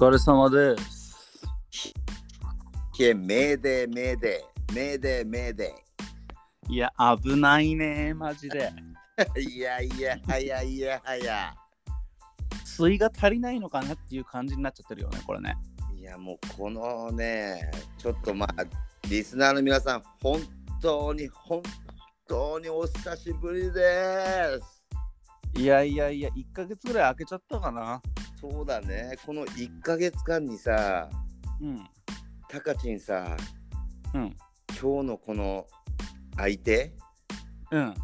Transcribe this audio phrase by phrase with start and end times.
[0.00, 1.14] 疲れ様です。
[2.96, 4.42] けめでめで
[4.72, 5.74] めでめで
[6.70, 6.90] いや、
[7.22, 8.72] 危ないね、マジで。
[9.36, 11.54] いやいやはやいやはや
[12.64, 15.54] 水が足りないのかなっていう感じになっちゃってるよね、これね。
[15.94, 18.64] いやもうこのねちょっとまあ
[19.06, 20.40] リスナーの皆さん本
[20.80, 21.62] 当に本
[22.26, 28.00] 当にお久しぶりですいやいやいや、1ヶ月ぐらい空けちゃったかな。
[28.40, 31.10] そうだねこの1ヶ月間にさ
[31.60, 31.86] うん。
[32.48, 33.36] タカチンさ
[34.14, 34.36] うん。
[34.80, 35.66] 今日のこの
[36.36, 36.92] 相手
[37.70, 37.94] うん。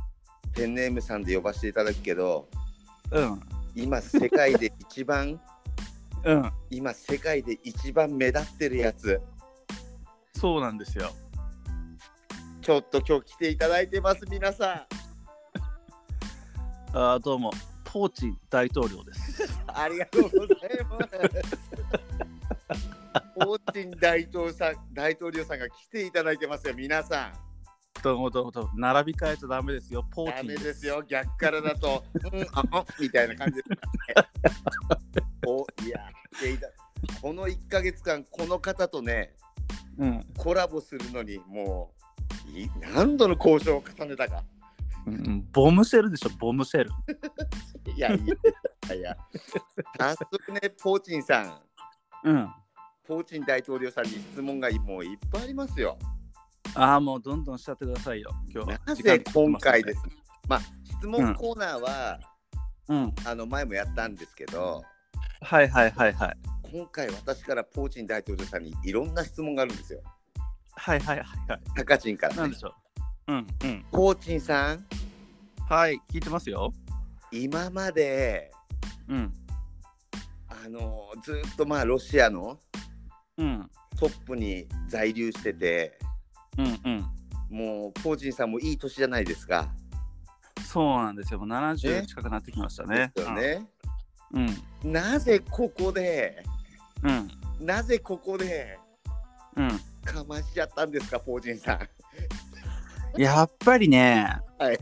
[0.55, 2.49] ペンネームさんで呼ばせていただくけど
[3.11, 3.41] うん。
[3.75, 5.41] 今世界で一番
[6.25, 6.53] うん。
[6.71, 9.21] 今世界で一番目立ってるやつ
[10.35, 11.11] そうなんですよ。
[12.61, 14.87] ちょっと今日来ていただいてます皆さん
[16.99, 17.53] あーどうも、
[17.85, 19.56] ポーチン大統領です。
[19.77, 20.49] ありがとうござい
[20.89, 21.17] ます。
[23.39, 26.75] プーチン大統領さん大統領さんが来ていただいてますよ。
[26.75, 27.33] 皆さん。
[28.03, 28.71] どうもどうも。
[28.75, 31.03] 並び替えちゃダメですよ、ポーダチンメですよ。
[31.07, 32.03] 逆からだと
[32.33, 32.43] うん。
[32.53, 33.77] ああみたいな感じですね。
[35.47, 36.09] おいや
[37.21, 39.35] この1ヶ月間この方とね
[39.99, 40.27] うん。
[40.39, 41.93] コラボするのにも
[42.49, 44.43] うい何度の交渉を重ねたか。
[45.07, 46.91] うん、ボムシェルでしょ、ボムシェル。
[47.95, 48.21] いやい
[48.89, 49.17] やいや
[49.99, 51.61] 早速ねポーチンさん
[52.25, 52.49] うん。
[53.07, 55.97] プーチン大統領さんに質問がもういっぱいありますよ。
[56.75, 58.81] ああ、もうどんどんしちゃってくださいよ、今日は。
[58.85, 60.07] なぜ今回ですす。
[60.09, 60.13] ね。
[60.49, 62.21] まあ質問コーナーは、
[62.89, 63.15] うん。
[63.25, 64.83] あの前もやったんですけど、
[65.41, 66.37] はいはいはいはい。
[66.73, 70.01] 今回私からプーチン大統領さんにいろんな質問があるんですよ。
[70.73, 71.61] はいはいはいはい。
[71.77, 72.57] タカチンから、ねなんで。
[72.57, 72.75] しょ
[73.29, 73.33] う。
[73.33, 73.47] うんうん。
[73.91, 74.85] プーチンさん、
[75.69, 76.73] はい、聞いてますよ。
[77.31, 78.51] 今まで
[79.09, 79.33] うん。
[80.67, 82.59] あのずっとまあロシアの
[83.39, 83.71] うん。
[83.99, 85.99] トップに在留してて、
[86.59, 87.07] うんうん。
[87.57, 89.69] もうプーチンさんもいい年じゃないですか。
[90.67, 91.39] そうなんですよ。
[91.39, 93.13] もう70ね近くなってきましたね。
[93.15, 93.67] ですよね。
[94.83, 94.93] うん。
[94.93, 96.43] なぜここで、
[97.03, 97.67] うん。
[97.67, 98.79] なぜここで
[99.55, 99.69] うん。
[100.05, 101.75] かましちゃったんですか、プーチンさ
[103.17, 103.21] ん。
[103.21, 104.79] やっぱりね、はい。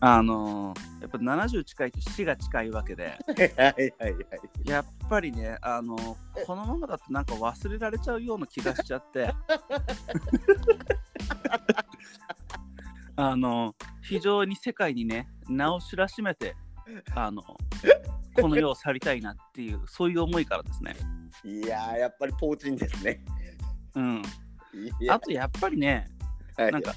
[0.00, 4.14] あのーやっぱ70近いと死が近いわけで、はいはいはい。
[4.68, 6.16] やっぱりね、あのー
[6.46, 9.32] このままだとなんか忘れられちゃうような気がしちゃって、
[13.16, 16.56] あのー非常に世界にね、名を知らしめて、
[17.14, 20.96] あのこの世を去りたいなっていう、そういう思いからですね。
[21.44, 23.24] いやー、やっぱりポーチンですね。
[23.94, 24.22] うん。
[25.08, 26.08] あとやっぱりね、
[26.56, 26.94] はいなんか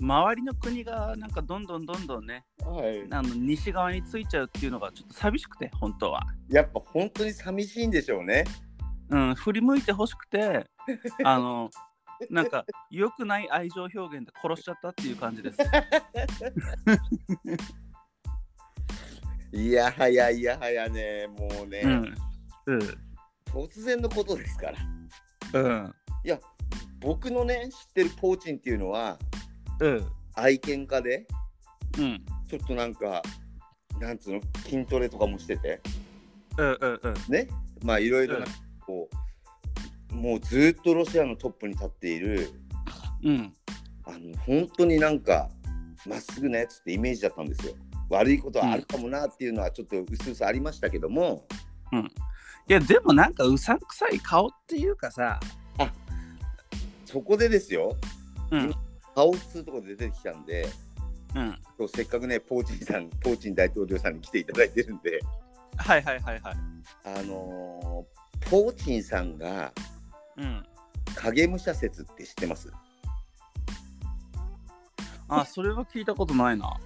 [0.00, 6.22] 周りの国がなんかどんどんどんどんね、はい、あの西側についちゃうっていうのがちょっと寂しくて、本当は。
[6.48, 8.44] やっぱ本当に寂しいんでしょうね。
[9.10, 10.66] うん、振り向いてほしくて、
[11.24, 11.70] あの、
[12.30, 15.58] なんか良くない愛情表現で殺しちゃったっていう感じです。
[19.50, 22.14] いやはやいやはやね、もうね、うん。
[22.66, 22.80] うん。
[23.46, 24.78] 突然のことですから。
[25.60, 25.94] うん。
[26.22, 26.38] いや、
[27.00, 29.18] 僕のね、知ってるポーチンっていうのは、
[29.80, 30.06] うん。
[30.34, 31.26] 愛犬家で、
[31.98, 32.24] うん。
[32.48, 33.22] ちょっとなんか、
[34.00, 35.80] なんつうの、筋トレとかもしてて、
[36.56, 36.78] うん。
[36.80, 37.00] うん。
[37.02, 37.14] うん。
[37.28, 37.48] ね、
[37.82, 38.46] まあいろいろな、
[38.86, 39.08] こ
[40.12, 42.50] う、もうずっとロシアのトップに立っている、
[43.22, 43.52] うん。
[44.04, 45.50] あの本当になんか
[46.06, 47.74] まっすぐなやつってイメージだったんですよ。
[48.08, 51.46] 悪いことはあるかもなっていうのはちょっとうすうすありましたけども、
[52.68, 55.38] いや、でもなんかうさんくさい顔っていうかさ、
[57.04, 57.96] そこでですよ、
[58.50, 58.74] うん。
[59.18, 60.68] 顔つうとこで出てきたんで、
[61.34, 61.58] うん。
[61.76, 65.18] 今日せっかくね、ポーチンさん、ポーチン大統領さんに来ていただいてるんで、
[65.76, 66.56] はいはいはいはい。
[67.04, 69.72] あのーポーチンさんが
[70.36, 70.64] うん。
[71.16, 72.70] 影武者説って知ってます？
[75.26, 76.78] あ、それは聞いたことないな。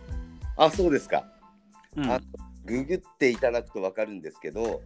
[0.56, 1.26] あ、そうですか。
[1.96, 2.10] うん。
[2.10, 2.18] あ
[2.64, 4.80] ググっていただくと分かるんですけど、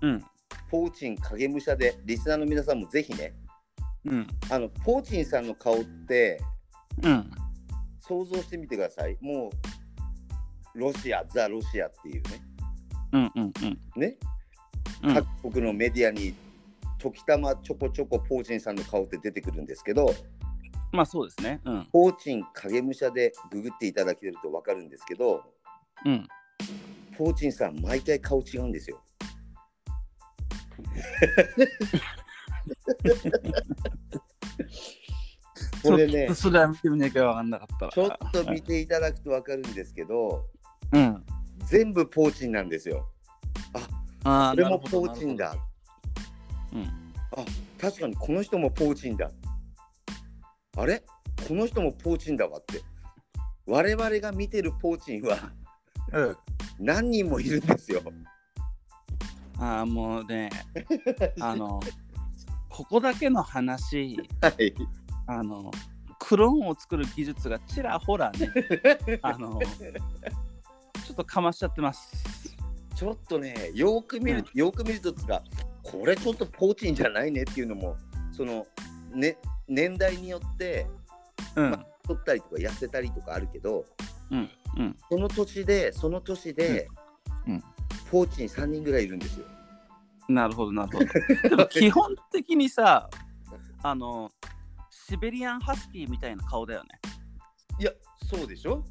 [0.00, 0.24] うん。
[0.70, 3.34] ポーチン影武者で、リスナーの皆さんもぜひね、
[4.06, 4.26] うん。
[4.48, 6.40] あのポーチンさんの顔って、
[7.02, 7.30] うん。
[8.00, 9.16] 想像してみてください。
[9.20, 9.50] も
[10.74, 12.42] うロシア、ザ・ロシアっていうね、
[13.12, 13.32] うん。
[13.34, 13.52] うん。
[13.62, 14.00] うん。
[14.00, 14.16] ね、
[15.02, 16.34] うん各国のメディアに
[16.98, 20.12] 時たまちょこちょこポーチンさんの顔って出てくるんですけど、
[20.92, 21.60] まあそうですね。
[21.64, 21.84] うん。
[21.92, 25.42] ポーチン影武者でググっていただけると分かるんですけど、
[26.04, 26.26] うん。
[27.16, 29.00] ポーチンさん、毎回顔違うんですよ。
[35.90, 37.92] これねちょっと、それは見てみなきゃわかんなかったら。
[37.92, 40.46] ちょっと見ていただくと分かるんですけど、
[40.92, 41.24] うん。
[41.64, 43.08] 全部ポーチンなんですよ。
[44.24, 45.56] ああ、これもポーチンだ。。
[46.72, 46.84] うん
[47.36, 47.44] あ
[47.80, 49.30] 確かにこの人もポーチンだ
[50.76, 51.02] あれ？
[51.46, 52.82] この人もポーチンだわって
[53.66, 55.38] 我々が見てるポーチンは
[56.12, 56.36] うん。
[56.80, 58.02] 何人もいるんですよ
[59.58, 60.50] ああ、もうね、
[61.40, 61.80] あの、
[62.68, 64.72] ここだけの話、はい
[65.28, 65.70] あの、
[66.18, 68.50] クローンを作る技術がちらほらね、
[69.22, 72.56] あの、ちょっとかましちゃってます。
[72.96, 75.44] ちょっとねよく見る、よく見るとつか
[75.84, 77.96] これちょっとポーチンじゃないねっていうのも
[78.32, 78.66] その
[79.14, 79.38] ね
[79.68, 80.88] 年代によって
[81.54, 83.84] うん、ま取ったりとか痩せたりとかあるけど
[84.30, 84.96] うん、うん。
[85.08, 86.88] その年でその年で、
[87.46, 87.64] うんうん
[88.10, 89.46] ポーチン3人ぐらいいるんですよ。
[90.28, 91.48] なるほど、なるほど。
[91.48, 93.10] でも基本的にさ、
[93.82, 94.30] あの、
[95.08, 96.88] シベリアンハスキーみたいな顔だよね。
[97.78, 97.92] いや
[98.28, 98.84] そうでしょ？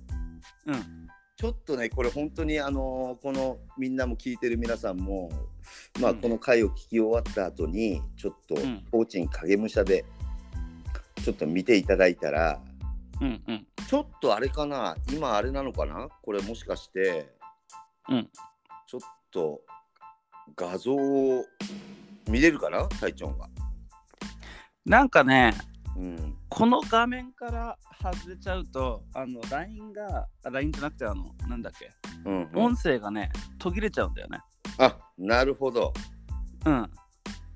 [0.65, 1.07] うん。
[1.37, 5.29] ちょっとねこれ本当にあのーこのみんなも聞いてる皆さんも
[6.01, 10.05] まあうんこの回を聞き終わった後にちょっとんポーチン影武者で
[11.23, 12.59] ちょっと見ていただいたら
[13.21, 13.67] うん、うん。
[13.87, 14.95] ちょっとあれかな？
[15.13, 16.09] 今あれなのかな？
[16.23, 17.29] これもしかして
[18.09, 18.29] うん。
[18.87, 19.61] ちょっと
[20.55, 21.45] 画像を
[22.27, 22.87] 見れるかな？
[22.87, 23.47] タイチョンが。
[24.83, 25.53] なんかね、
[25.97, 26.37] うん。
[26.49, 31.91] この画面から外れちゃうと、あの、LINE が、あ LINE じゃなくて、あの、なんだっけ、
[32.25, 34.39] うんうん音声がね、途切れちゃうんだよね。
[34.79, 35.93] あなるほど。
[36.65, 36.91] うん。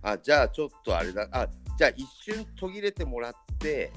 [0.01, 1.27] あじゃあちょっとあれだ。
[1.31, 1.47] あ
[1.77, 3.91] じゃあ一瞬途切れてもらって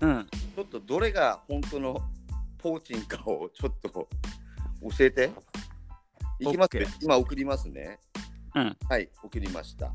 [0.00, 0.28] うん。
[0.54, 2.00] ちょっとどれが本当の
[2.58, 3.90] ポーチンかをちょっと
[4.96, 5.30] 教えて。
[6.38, 7.98] いきますね今送りますね。
[8.54, 8.76] うん。
[8.88, 9.92] はい、送りました。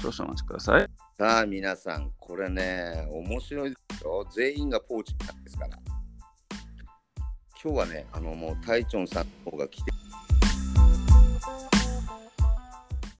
[0.00, 1.03] 少々お待ちください。
[1.16, 4.26] さあ皆さん、これね、面白いですよ。
[4.34, 5.78] 全員がポーチなんですから。
[7.62, 9.92] 今日はね、あのもうタイチョンさんの方が来て